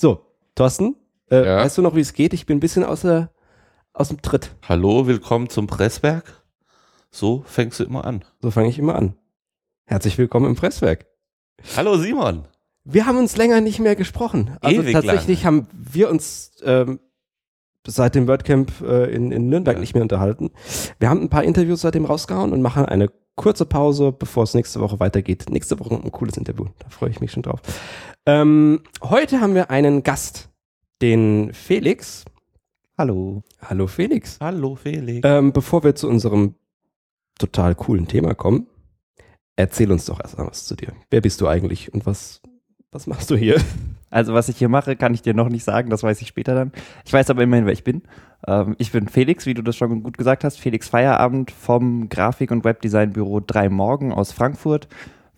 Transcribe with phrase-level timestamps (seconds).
[0.00, 0.24] So,
[0.54, 0.94] Thorsten,
[1.28, 1.56] äh, Ja?
[1.56, 2.32] weißt du noch, wie es geht?
[2.32, 3.32] Ich bin ein bisschen außer,
[3.92, 4.54] aus dem Tritt.
[4.68, 6.40] Hallo, willkommen zum Presswerk.
[7.10, 8.24] So fängst du immer an.
[8.40, 9.14] So fange ich immer an.
[9.86, 11.06] Herzlich willkommen im Presswerk.
[11.76, 12.44] Hallo Simon.
[12.84, 14.56] Wir haben uns länger nicht mehr gesprochen.
[14.60, 17.00] Also Ewig tatsächlich haben wir uns ähm,
[17.84, 19.80] seit dem WordCamp äh, in, in Nürnberg Ja.
[19.80, 20.52] nicht mehr unterhalten.
[21.00, 24.80] Wir haben ein paar Interviews seitdem rausgehauen und machen eine kurze Pause, bevor es nächste
[24.80, 25.46] Woche weitergeht.
[25.48, 26.66] Nächste Woche ein cooles Interview.
[26.78, 27.62] Da freue ich mich schon drauf.
[28.26, 30.50] Ähm, heute haben wir einen Gast,
[31.00, 32.26] den Felix.
[32.98, 33.42] Hallo.
[33.62, 34.36] Hallo Felix.
[34.40, 35.20] Hallo Felix.
[35.24, 36.56] Ähm, bevor wir zu unserem
[37.38, 38.66] total coolen Thema kommen,
[39.56, 40.92] erzähl uns doch erst mal was zu dir.
[41.08, 42.42] Wer bist du eigentlich und was,
[42.90, 43.58] was machst du hier?
[44.10, 46.54] Also was ich hier mache, kann ich dir noch nicht sagen, das weiß ich später
[46.54, 46.72] dann.
[47.04, 48.02] Ich weiß aber immerhin, wer ich bin.
[48.46, 50.58] Ähm, ich bin Felix, wie du das schon gut gesagt hast.
[50.58, 54.88] Felix Feierabend vom Grafik- und Webdesignbüro 3 Morgen aus Frankfurt.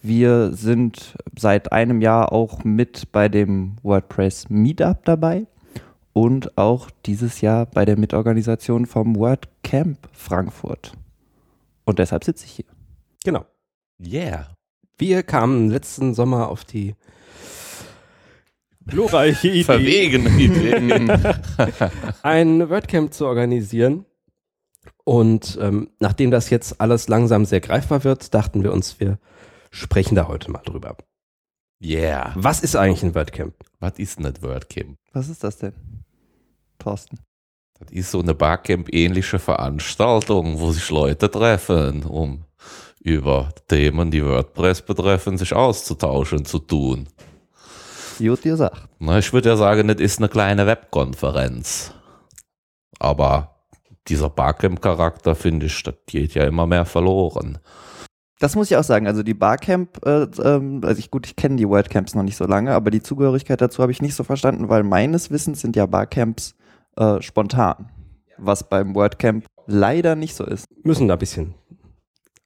[0.03, 5.47] Wir sind seit einem Jahr auch mit bei dem WordPress Meetup dabei
[6.13, 10.95] und auch dieses Jahr bei der Mitorganisation vom WordCamp Frankfurt.
[11.85, 12.67] Und deshalb sitze ich hier.
[13.25, 13.45] Genau.
[14.01, 14.49] Yeah.
[14.97, 16.95] Wir kamen letzten Sommer auf die
[18.87, 21.19] glorreiche Idee, Verwegene Idee.
[22.23, 24.07] ein WordCamp zu organisieren.
[25.05, 29.19] Und ähm, nachdem das jetzt alles langsam sehr greifbar wird, dachten wir uns, wir
[29.71, 30.97] sprechen da heute mal drüber.
[31.83, 32.33] yeah.
[32.37, 33.55] Was ist eigentlich ein WordCamp?
[33.79, 34.97] Was ist denn das WordCamp?
[35.13, 35.73] Was ist das denn?
[36.79, 37.19] Thorsten.
[37.79, 42.45] Das ist so eine Barcamp-ähnliche Veranstaltung, wo sich Leute treffen, um
[43.01, 47.09] über Themen, die WordPress betreffen, sich auszutauschen, zu tun.
[48.21, 48.89] Jut dir sagt.
[48.99, 51.93] Na, ich würde ja sagen, das ist eine kleine Webkonferenz.
[52.99, 53.57] Aber
[54.09, 57.59] dieser Barcamp-Charakter, finde ich, das geht ja immer mehr verloren.
[58.41, 59.07] Das muss ich auch sagen.
[59.07, 62.47] Also die Barcamp, äh, ähm, also ich gut, ich kenne die WordCamps noch nicht so
[62.47, 65.85] lange, aber die Zugehörigkeit dazu habe ich nicht so verstanden, weil meines Wissens sind ja
[65.87, 66.55] Barcamps
[66.97, 67.91] äh, spontan,
[68.39, 70.65] was beim WordCamp leider nicht so ist.
[70.83, 71.55] müssen da ein bisschen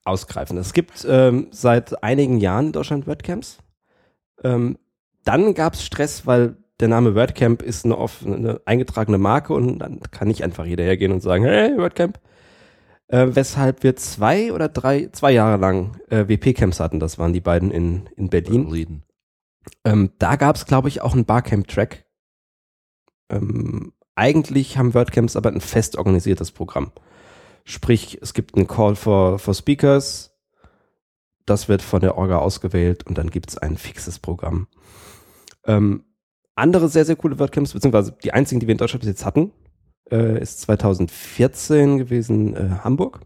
[0.04, 0.58] ausgreifen.
[0.58, 3.58] Es gibt ähm, seit einigen Jahren in Deutschland WordCamps.
[4.42, 4.76] Ähm,
[5.24, 9.78] dann gab es Stress, weil der Name WordCamp ist eine, off- eine eingetragene Marke und
[9.78, 12.18] dann kann nicht einfach jeder hergehen und sagen, hey, WordCamp.
[13.08, 17.00] Äh, weshalb wir zwei oder drei, zwei Jahre lang äh, WP-Camps hatten.
[17.00, 18.64] Das waren die beiden in, in Berlin.
[18.64, 19.02] Berlin.
[19.84, 22.04] Ähm, da gab es, glaube ich, auch einen Barcamp-Track.
[23.30, 26.92] Ähm, eigentlich haben WordCamps aber ein fest organisiertes Programm.
[27.64, 30.32] Sprich, es gibt einen Call for, for Speakers.
[31.46, 34.66] Das wird von der Orga ausgewählt und dann gibt es ein fixes Programm.
[35.66, 36.04] Ähm,
[36.54, 39.52] andere sehr, sehr coole WordCamps, beziehungsweise die einzigen, die wir in Deutschland bis jetzt hatten,
[40.10, 43.20] äh, ist 2014 gewesen äh, Hamburg.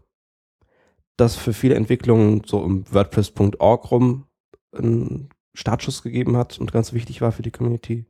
[1.17, 4.25] Das für viele Entwicklungen so um WordPress.org rum
[4.71, 8.05] einen Startschuss gegeben hat und ganz wichtig war für die Community.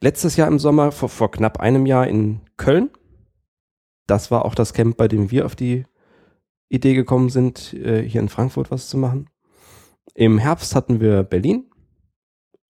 [0.00, 2.90] Letztes Jahr im Sommer, vor, vor knapp einem Jahr in Köln.
[4.06, 5.86] Das war auch das Camp, bei dem wir auf die
[6.68, 9.30] Idee gekommen sind, äh, hier in Frankfurt was zu machen.
[10.14, 11.70] Im Herbst hatten wir Berlin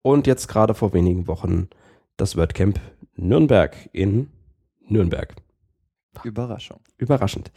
[0.02, 1.70] und jetzt gerade vor wenigen Wochen
[2.18, 2.80] das WordCamp
[3.16, 4.30] Nürnberg in
[4.82, 5.36] Nürnberg.
[6.24, 6.80] Überraschung.
[6.98, 7.52] Überraschend.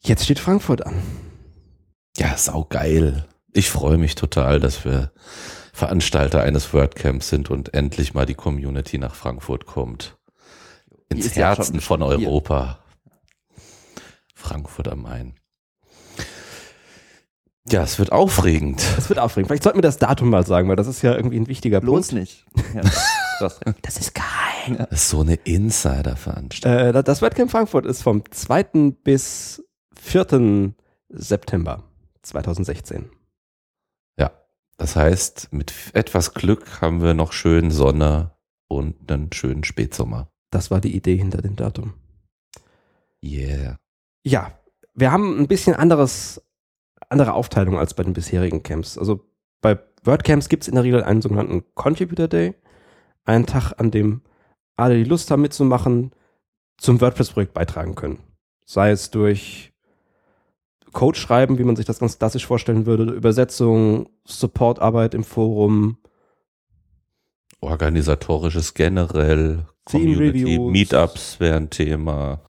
[0.00, 1.02] Jetzt steht Frankfurt an.
[2.16, 3.26] Ja, saugeil.
[3.52, 5.12] Ich freue mich total, dass wir
[5.72, 10.18] Veranstalter eines WordCamps sind und endlich mal die Community nach Frankfurt kommt.
[11.08, 12.28] Ins ja Herzen schon von hier.
[12.28, 12.80] Europa.
[14.34, 15.34] Frankfurt am Main.
[17.68, 18.82] Ja, es wird aufregend.
[18.96, 19.48] Das wird aufregend.
[19.48, 22.08] Vielleicht sollten wir das Datum mal sagen, weil das ist ja irgendwie ein wichtiger Bloß
[22.08, 22.12] Punkt.
[22.12, 22.46] nicht.
[22.74, 22.82] Ja.
[23.80, 24.76] Das ist geheim.
[24.76, 27.00] Das ist so eine Insider-Veranstaltung.
[27.00, 28.92] Äh, das WordCamp Frankfurt ist vom 2.
[29.02, 29.64] bis
[29.98, 30.74] 4.
[31.08, 31.84] September
[32.22, 33.10] 2016.
[34.18, 34.30] Ja,
[34.76, 38.32] das heißt, mit etwas Glück haben wir noch schön Sonne
[38.68, 40.30] und einen schönen Spätsommer.
[40.50, 41.94] Das war die Idee hinter dem Datum.
[43.22, 43.78] Yeah.
[44.22, 44.52] Ja,
[44.94, 46.42] wir haben ein bisschen anderes,
[47.10, 48.96] andere Aufteilung als bei den bisherigen Camps.
[48.96, 49.20] Also
[49.60, 52.54] bei WordCamps gibt es in der Regel einen sogenannten Contributor Day.
[53.24, 54.22] Einen Tag, an dem
[54.76, 56.12] alle, die Lust haben mitzumachen,
[56.78, 58.20] zum WordPress-Projekt beitragen können.
[58.64, 59.74] Sei es durch
[60.92, 65.98] Code schreiben, wie man sich das ganz klassisch vorstellen würde, Übersetzung, Supportarbeit im Forum,
[67.60, 70.58] Organisatorisches generell, Community.
[70.58, 72.40] Meetups wären Thema.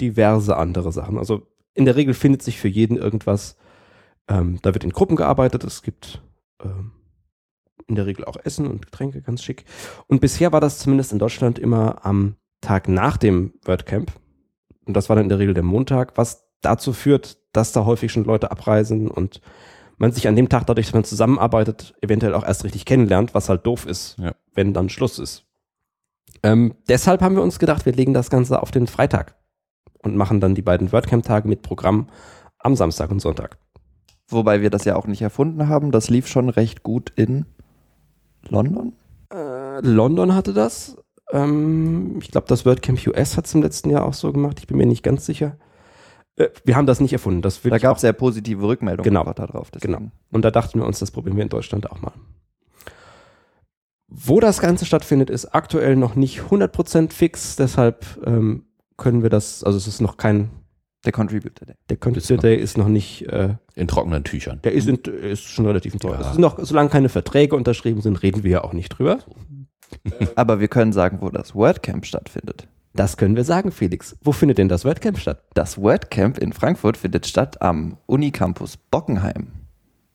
[0.00, 1.18] diverse andere Sachen.
[1.18, 3.56] Also in der Regel findet sich für jeden irgendwas.
[4.28, 5.64] Ähm, da wird in Gruppen gearbeitet.
[5.64, 6.22] Es gibt
[6.62, 6.92] ähm,
[7.86, 9.64] in der Regel auch Essen und Getränke, ganz schick.
[10.06, 14.12] Und bisher war das zumindest in Deutschland immer am Tag nach dem WordCamp.
[14.86, 18.12] Und das war dann in der Regel der Montag, was dazu führt, dass da häufig
[18.12, 19.40] schon Leute abreisen und
[19.96, 23.48] man sich an dem Tag, dadurch, dass man zusammenarbeitet, eventuell auch erst richtig kennenlernt, was
[23.48, 24.32] halt doof ist, Ja.
[24.54, 25.44] wenn dann Schluss ist.
[26.42, 29.36] Ähm, deshalb haben wir uns gedacht, wir legen das Ganze auf den Freitag
[30.02, 32.08] und machen dann die beiden WordCamp-Tage mit Programm
[32.58, 33.58] am Samstag und Sonntag.
[34.30, 35.90] Wobei wir das ja auch nicht erfunden haben.
[35.90, 37.46] Das lief schon recht gut in
[38.48, 38.92] London.
[39.32, 40.96] Äh, London hatte das.
[41.32, 44.58] Ähm, ich glaube, das WordCamp US hat es im letzten Jahr auch so gemacht.
[44.60, 45.56] Ich bin mir nicht ganz sicher.
[46.36, 47.42] Äh, wir haben das nicht erfunden.
[47.42, 49.32] Das Da gab es sehr positive Rückmeldungen Genau.
[49.32, 49.70] darauf.
[49.80, 50.00] Genau.
[50.30, 52.12] Und da dachten wir uns, das probieren wir in Deutschland auch mal.
[54.08, 57.54] Wo das Ganze stattfindet, ist aktuell noch nicht 100% fix.
[57.56, 58.64] Deshalb ähm,
[58.96, 60.50] können wir das, also es ist noch kein,
[61.04, 61.76] Der Contributor Day.
[61.88, 64.60] der Contributor Day ist noch nicht, äh, In trockenen Tüchern.
[64.62, 66.14] der ist, in, ist schon relativ teuer.
[66.14, 66.20] Ja.
[66.20, 69.18] Es ist noch, solange keine Verträge unterschrieben sind, reden wir ja auch nicht drüber.
[70.36, 72.68] Aber wir können sagen, wo das WordCamp stattfindet.
[72.92, 74.16] Das können wir sagen, Felix.
[74.22, 75.42] Wo findet denn das WordCamp statt?
[75.54, 79.52] Das WordCamp in Frankfurt findet statt am Unicampus Bockenheim.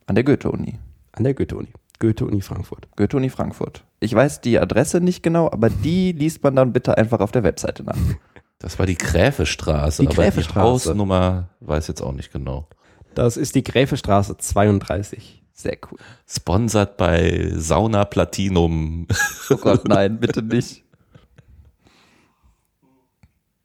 [0.07, 0.77] An der Goethe-Uni.
[1.13, 1.69] An der Goethe-Uni.
[1.99, 2.87] Goethe-Uni Frankfurt.
[2.97, 3.85] Goethe-Uni Frankfurt.
[4.01, 7.43] Ich weiß die Adresse nicht genau, aber die liest man dann bitte einfach auf der
[7.43, 7.97] Webseite nach.
[8.65, 10.01] Das war die Gräfestraße.
[10.01, 10.55] Die aber Gräfestraße.
[10.55, 12.67] Die Hausnummer weiß jetzt auch nicht genau.
[13.13, 15.43] Das ist die Gräfestraße 32.
[15.53, 15.99] Sehr cool.
[16.27, 19.05] Sponsert bei Sauna Platinum.
[19.51, 20.83] Oh Gott, nein, bitte nicht.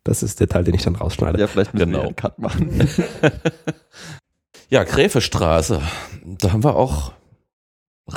[0.04, 1.40] Das ist der Teil, den ich dann rausschneide.
[1.40, 2.00] Ja, vielleicht müssen Genau.
[2.02, 2.86] wir einen Cut machen.
[4.68, 5.80] Ja, Gräfestraße.
[6.24, 7.12] Da haben wir auch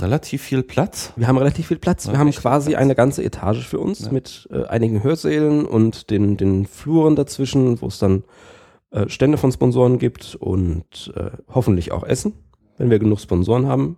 [0.01, 1.13] relativ viel Platz.
[1.15, 2.07] Wir haben relativ viel Platz.
[2.07, 2.81] Wir haben quasi Platz.
[2.81, 4.11] eine ganze Etage für uns Ja.
[4.11, 8.23] mit äh, einigen Hörsälen und den, den Fluren dazwischen, wo es dann
[8.91, 12.33] äh, Stände von Sponsoren gibt und äh, hoffentlich auch Essen.
[12.77, 13.97] Wenn wir genug Sponsoren haben,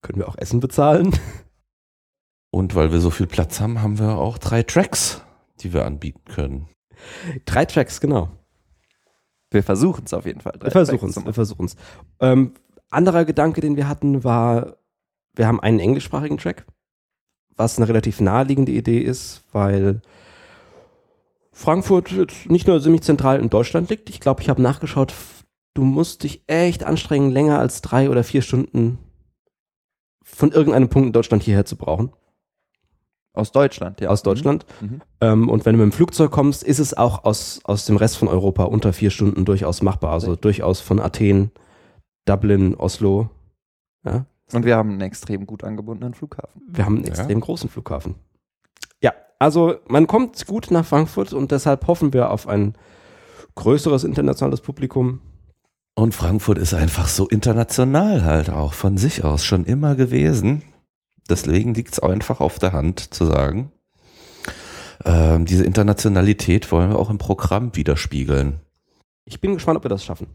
[0.00, 1.10] können wir auch Essen bezahlen.
[2.50, 5.20] Und weil wir so viel Platz haben, haben wir auch drei Tracks,
[5.60, 6.68] die wir anbieten können.
[7.44, 8.30] Drei Tracks, genau.
[9.50, 10.54] Wir versuchen es auf jeden Fall.
[10.62, 11.24] Wir versuchen es.
[11.24, 11.76] Wir versuchen es.
[12.20, 12.54] Ähm,
[12.90, 14.76] anderer Gedanke, den wir hatten, war,
[15.34, 16.66] wir haben einen englischsprachigen Track,
[17.56, 20.00] was eine relativ naheliegende Idee ist, weil
[21.52, 24.10] Frankfurt jetzt nicht nur ziemlich zentral in Deutschland liegt.
[24.10, 25.12] Ich glaube, ich habe nachgeschaut,
[25.74, 28.98] du musst dich echt anstrengen, länger als drei oder vier Stunden
[30.22, 32.12] von irgendeinem Punkt in Deutschland hierher zu brauchen,
[33.32, 34.08] Aus Deutschland, ja.
[34.08, 34.66] aus Deutschland.
[34.80, 35.00] Mhm.
[35.20, 38.18] Ähm, und wenn du mit dem Flugzeug kommst, ist es auch aus, aus dem Rest
[38.18, 40.12] von Europa unter vier Stunden durchaus machbar.
[40.12, 41.50] Also durchaus von Athen,
[42.28, 43.30] Dublin, Oslo.
[44.04, 46.62] Ja, Und wir haben einen extrem gut angebundenen Flughafen.
[46.68, 47.10] wir haben einen Ja.
[47.10, 48.14] extrem großen Flughafen.
[49.02, 52.74] Ja, also man kommt gut nach Frankfurt und deshalb hoffen wir auf ein
[53.54, 55.20] größeres internationales Publikum.
[55.94, 60.62] Und Frankfurt ist einfach so international halt auch von sich aus schon immer gewesen.
[61.28, 63.72] Deswegen liegt es einfach auf der Hand zu sagen,
[65.04, 68.60] ähm, diese Internationalität wollen wir auch im Programm widerspiegeln.
[69.24, 70.28] Ich bin gespannt, ob wir das schaffen,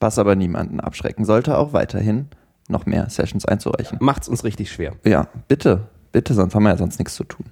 [0.00, 2.30] Was aber niemanden abschrecken sollte, auch weiterhin
[2.68, 3.98] noch mehr Sessions einzureichen.
[4.00, 4.96] Macht's uns richtig schwer.
[5.04, 5.90] Ja, bitte.
[6.10, 7.46] Bitte, sonst haben wir ja sonst nichts zu tun.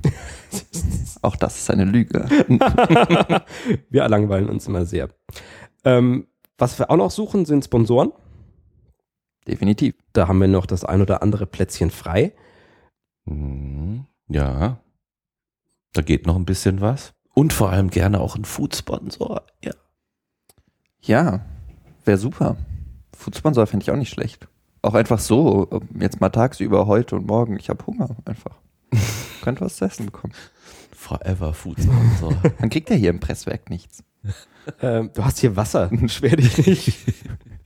[1.22, 2.26] Auch das ist eine Lüge.
[3.90, 5.08] wir langweilen uns immer sehr.
[5.84, 6.26] Ähm,
[6.58, 8.12] was wir auch noch suchen, sind Sponsoren.
[9.46, 9.94] Definitiv.
[10.12, 12.32] Da haben wir noch das ein oder andere Plätzchen frei.
[13.24, 14.06] Mhm.
[14.28, 14.80] Ja,
[15.92, 17.14] da geht noch ein bisschen was.
[17.34, 19.42] Und vor allem gerne auch ein Food-Sponsor.
[19.64, 19.72] Ja.
[21.02, 21.40] Ja,
[22.04, 22.56] wäre super.
[23.16, 24.48] Foodsponsor fände ich auch nicht schlecht.
[24.82, 25.68] Auch einfach so,
[25.98, 27.56] jetzt mal tagsüber, heute und morgen.
[27.58, 28.56] Ich habe Hunger einfach.
[29.42, 30.32] Könnte was zu essen bekommen.
[30.92, 32.34] Forever Food-Sponsor.
[32.60, 34.04] Dann kriegt er hier im Presswerk nichts.
[34.80, 35.90] Ähm, du hast hier Wasser.
[36.08, 36.98] Schwer dich nicht.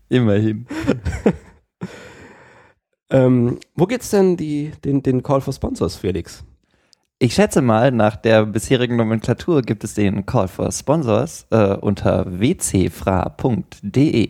[0.09, 0.67] Immerhin.
[3.15, 6.45] Ähm, wo geht's denn die, den, den Call for Sponsors, Felix?
[7.21, 12.27] Ich schätze mal, nach der bisherigen Nomenklatur gibt es den Call for Sponsors äh, unter
[12.41, 12.77] wcfra.de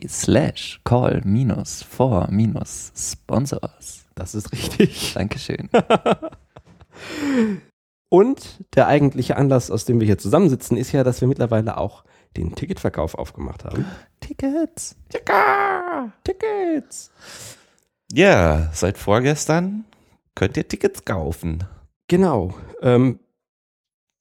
[0.07, 4.05] slash call minus for minus sponsors.
[4.14, 5.12] Das ist richtig.
[5.14, 5.71] Dankeschön.
[8.11, 12.05] Und der eigentliche Anlass, aus dem wir hier zusammensitzen, ist ja, dass wir mittlerweile auch
[12.37, 13.87] den Ticketverkauf aufgemacht haben.
[14.21, 14.95] Tickets.
[16.23, 17.59] Tickets!
[18.13, 19.85] Ja, seit vorgestern
[20.35, 21.65] könnt ihr Tickets kaufen.
[22.09, 22.55] Genau.
[22.83, 23.21] Ähm,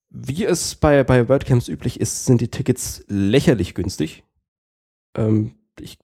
[0.09, 4.23] wie es bei, bei WordCamps üblich ist, sind die Tickets lächerlich günstig.
[5.15, 5.97] Ähm, ich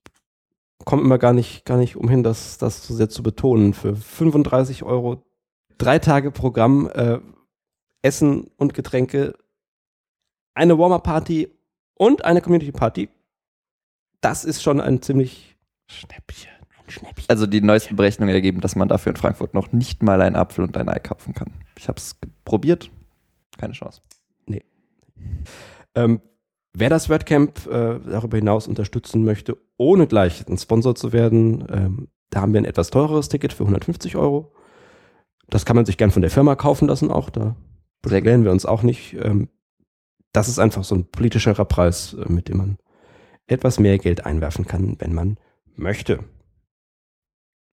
[0.83, 3.73] komme immer gar nicht, gar nicht umhin, das, das so sehr zu betonen.
[3.73, 5.23] Für 35 Euro
[5.77, 7.19] drei Tage Programm, äh,
[8.01, 9.35] Essen und Getränke,
[10.53, 11.49] eine Warmer-Party
[11.95, 13.09] und eine Community-Party.
[14.21, 15.57] Das ist schon ein ziemlich
[15.87, 16.58] Schnäppchen.
[17.27, 20.63] Also die neuesten Berechnungen ergeben, dass man dafür in Frankfurt noch nicht mal einen Apfel
[20.63, 21.51] und ein Ei kaufen kann.
[21.77, 22.89] Ich habe es probiert.
[23.57, 24.01] Keine Chance.
[25.95, 26.21] Ähm,
[26.73, 32.07] wer das WordCamp äh, darüber hinaus unterstützen möchte, ohne gleich ein Sponsor zu werden, ähm,
[32.29, 34.53] da haben wir ein etwas teureres Ticket für 150 Euro.
[35.49, 37.29] Das kann man sich gern von der Firma kaufen lassen auch.
[37.29, 37.55] Da
[38.01, 39.15] beschweren wir uns auch nicht.
[39.15, 39.49] Ähm,
[40.31, 42.77] das ist einfach so ein politischerer Preis, äh, mit dem man
[43.47, 45.37] etwas mehr Geld einwerfen kann, wenn man
[45.75, 46.19] möchte.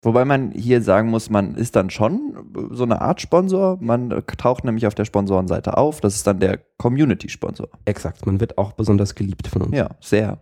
[0.04, 3.78] Wobei man hier sagen muss, man ist dann schon so eine Art Sponsor.
[3.80, 6.02] Man taucht nämlich auf der Sponsorenseite auf.
[6.02, 7.70] Das ist dann der Community-Sponsor.
[7.86, 9.76] Exakt, man wird auch besonders geliebt von uns.
[9.76, 10.40] Ja, sehr.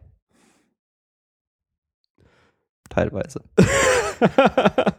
[2.90, 3.44] Teilweise.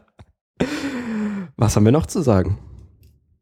[1.56, 2.58] Was haben wir noch zu sagen?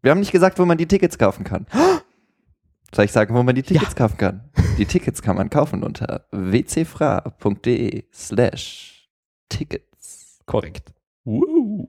[0.01, 1.67] Wir haben nicht gesagt, wo man die Tickets kaufen kann.
[2.95, 4.51] Soll ich sagen, wo man die Tickets kaufen kann?
[4.79, 9.11] Die Tickets kann man kaufen unter wcfra.de slash
[9.49, 10.41] Tickets.
[10.47, 10.93] Korrekt.
[11.25, 11.89] Wow.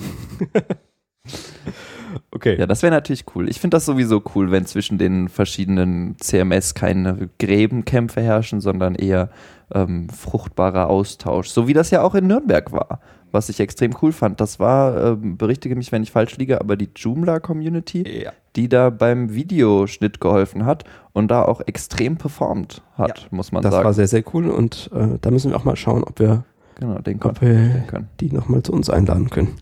[2.31, 2.57] okay.
[2.59, 3.49] Ja, das wäre natürlich cool.
[3.49, 9.31] Ich finde das sowieso cool, wenn zwischen den verschiedenen CMS keine Gräbenkämpfe herrschen, sondern eher
[9.75, 11.49] ähm, fruchtbarer Austausch.
[11.49, 13.01] So wie das ja auch in Nürnberg war.
[13.31, 14.43] Was ich extrem cool fand.
[14.43, 18.33] Das war, ähm, berichtige mich, wenn ich falsch liege, aber die Joomla-Community, Ja.
[18.57, 23.63] die da beim Videoschnitt geholfen hat und da auch extrem performt hat, Ja, muss man
[23.63, 23.87] Das sagen.
[23.87, 26.45] war sehr, sehr cool und äh, da müssen wir auch mal schauen, ob wir
[26.87, 28.09] genau, den ob konnten wir können.
[28.21, 29.57] die nochmal zu uns einladen können.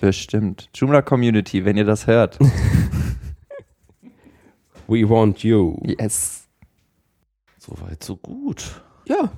[0.00, 0.68] Bestimmt.
[0.74, 2.38] Joomla-Community, wenn ihr das hört.
[4.86, 5.76] We want you.
[5.82, 6.46] yes.
[7.58, 8.82] Soweit, so gut.
[9.06, 9.30] Ja.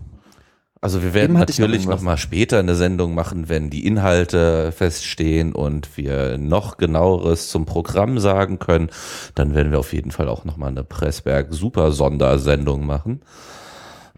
[0.83, 2.03] Also wir werden Eben natürlich noch, irgendwas.
[2.03, 8.19] mal später eine Sendung machen, wenn die Inhalte feststehen und wir noch genaueres zum Programm
[8.19, 8.91] sagen können.
[9.35, 13.21] Dann werden wir auf jeden Fall auch noch mal eine Pressberg Super Sondersendung machen.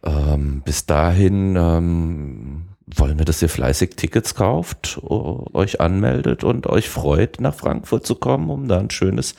[0.04, 6.88] Ähm, bis dahin ähm, wollen wir, dass ihr fleißig Tickets kauft, euch anmeldet und euch
[6.88, 9.34] freut, nach Frankfurt zu kommen, um da ein schönes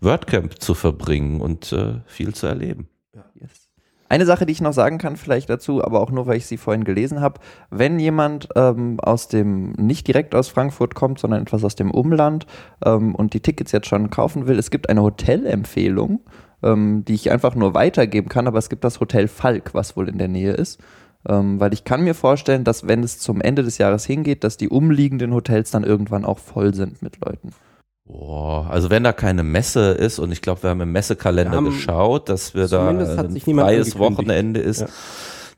[0.00, 2.88] WordCamp zu verbringen und äh, viel zu erleben.
[3.34, 3.68] Yes.
[4.10, 6.56] Eine Sache, die ich noch sagen kann, vielleicht dazu, aber auch nur, weil ich sie
[6.56, 7.40] vorhin gelesen habe,
[7.70, 12.46] wenn jemand ähm, aus dem, nicht direkt aus Frankfurt kommt, sondern etwas aus dem Umland
[12.84, 16.20] ähm, und die Tickets jetzt schon kaufen will, es gibt eine Hotelempfehlung,
[16.62, 20.08] ähm, die ich einfach nur weitergeben kann, aber es gibt das Hotel Falk, was wohl
[20.08, 20.80] in der Nähe ist.
[21.28, 24.56] Ähm, weil ich kann mir vorstellen, dass wenn es zum Ende des Jahres hingeht, dass
[24.56, 27.50] die umliegenden Hotels dann irgendwann auch voll sind mit Leuten.
[28.06, 31.66] Boah, also wenn da keine Messe ist und ich glaube, wir haben im Messekalender haben-
[31.66, 33.98] geschaut, dass wir da ein freies.
[33.98, 34.86] Wochenende ist, Ja.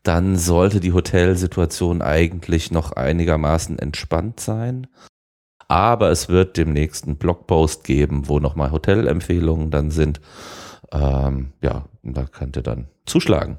[0.02, 4.88] dann sollte die Hotelsituation eigentlich noch einigermaßen entspannt sein.
[5.68, 10.20] Aber es wird demnächst einen Blogpost geben, wo nochmal Hotelempfehlungen dann sind.
[10.90, 13.58] Ähm, ja, und da könnt ihr dann zuschlagen.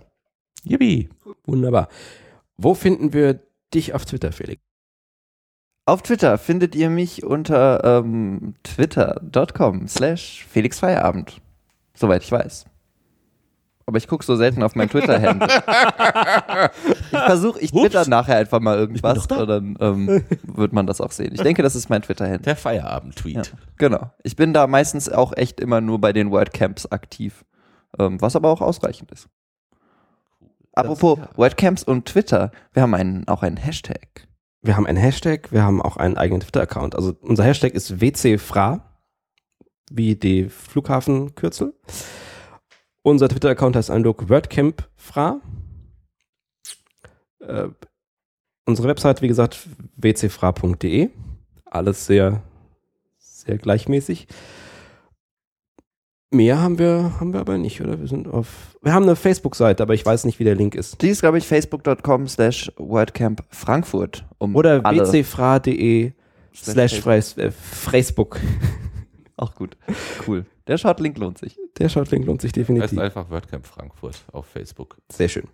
[0.63, 1.09] Yippie.
[1.45, 1.87] Wunderbar.
[2.57, 3.39] Wo finden wir
[3.73, 4.61] dich auf Twitter, Felix?
[5.85, 11.41] Auf Twitter findet ihr mich unter ähm, twitter.com slash felixfeierabend.
[11.95, 12.65] Soweit ich weiß.
[13.87, 15.47] Aber ich gucke so selten auf mein Twitter-Handle.
[17.11, 17.81] ich versuche, ich Ups.
[17.81, 21.33] twitter nachher einfach mal irgendwas und dann ähm, wird man das auch sehen.
[21.33, 22.43] Ich denke, das ist mein Twitter-Handle.
[22.43, 23.35] Der Feierabend-Tweet.
[23.35, 23.43] Ja,
[23.77, 24.11] genau.
[24.23, 27.43] Ich bin da meistens auch echt immer nur bei den WordCamps aktiv,
[27.97, 29.27] ähm, was aber auch ausreichend ist.
[30.73, 31.29] Apropos ja.
[31.35, 34.27] WordCamps und Twitter, wir haben einen, auch einen Hashtag.
[34.61, 36.95] Wir haben einen Hashtag, wir haben auch einen eigenen Twitter-Account.
[36.95, 38.85] Also unser Hashtag ist WCFra,
[39.91, 41.73] wie die Flughafenkürzel.
[43.01, 45.41] Unser Twitter-Account heißt Eindruck WordCamp-Fra.
[47.39, 47.69] Äh,
[48.65, 51.09] unsere Website, wie gesagt, wcfra.de.
[51.65, 52.43] Alles sehr,
[53.17, 54.27] sehr gleichmäßig.
[56.33, 57.99] Mehr haben wir, haben wir aber nicht, oder?
[57.99, 58.77] Wir sind auf.
[58.81, 61.01] Wir haben eine Facebook-Seite, aber ich weiß nicht, wie der Link ist.
[61.01, 64.23] Die ist, glaube ich, facebook.com slash WordCamp Frankfurt.
[64.37, 66.13] Um Oder wcfra.de
[66.55, 68.37] slash Facebook.
[68.37, 68.39] Äh.
[69.35, 69.75] Auch gut.
[70.25, 70.45] Cool.
[70.67, 71.57] Der Shortlink lohnt sich.
[71.79, 72.97] Der Shortlink lohnt sich Heißt definitiv.
[72.97, 74.95] einfach WordCamp Frankfurt auf Facebook.
[75.11, 75.49] Sehr schön.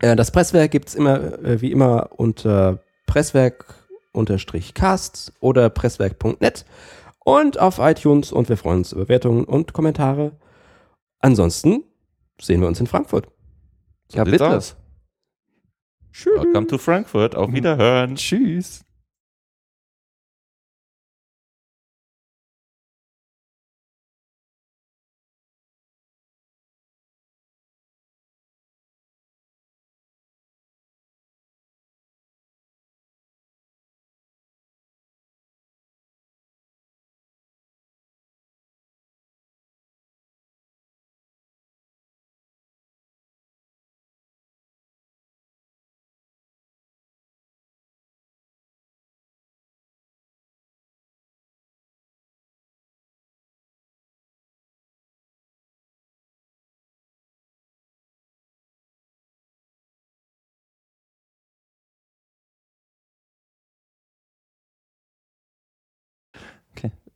[0.00, 6.66] Äh, das Presswerk gibt's immer, äh, wie immer, unter presswerk-cast oder presswerk.net
[7.28, 10.32] und auf iTunes und wir freuen uns über Bewertungen und Kommentare.
[11.18, 11.84] Ansonsten
[12.40, 13.28] sehen wir uns in Frankfurt.
[14.12, 14.62] Ja, sieht's bitte.
[16.40, 17.34] Welcome to Frankfurt.
[17.34, 18.16] Auf Wiederhören.
[18.16, 18.82] Tschüss.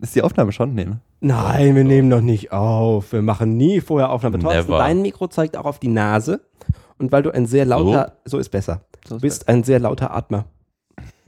[0.02, 0.74] Ist die Aufnahme schon?
[0.74, 1.00] Nee, ne?
[1.20, 3.12] Nein, wir nehmen noch nicht auf.
[3.12, 4.40] Wir machen nie vorher Aufnahme.
[4.40, 6.40] Thorsten, dein Mikro zeigt auch auf die Nase.
[6.98, 8.84] Und weil du ein sehr lauter, so, ist besser.
[9.06, 10.46] So Du ist bist ein sehr lauter Atmer.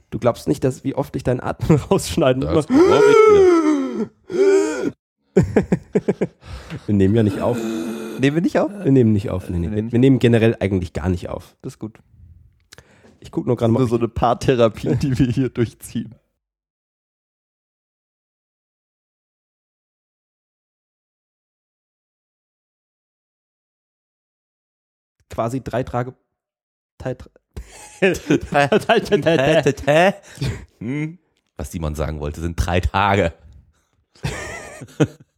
[0.09, 2.67] Du glaubst nicht, dass wie oft ich deinen Atmen rausschneiden Das muss.
[2.67, 4.91] glaub ich dir.
[6.85, 7.57] Wir nehmen ja nicht auf.
[8.19, 8.71] Nehmen wir nicht auf?
[8.83, 9.49] Wir nehmen nicht auf.
[9.49, 9.67] Nee, nee.
[9.69, 11.55] Wir Wir, nehmen nehmen generell eigentlich gar nicht auf.
[11.61, 11.99] Das ist gut.
[13.19, 13.79] Ich gucke nur gerade mal.
[13.79, 16.15] Nur ob so eine Paartherapie, die wir hier durchziehen.
[25.35, 26.15] Quasi drei Tage.
[30.79, 31.19] Hm?
[31.57, 33.33] Was Simon sagen wollte, sind drei Tage.